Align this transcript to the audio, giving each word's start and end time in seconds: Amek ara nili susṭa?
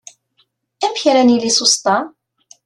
Amek 0.85 1.01
ara 1.09 1.21
nili 1.27 1.51
susṭa? 1.57 1.97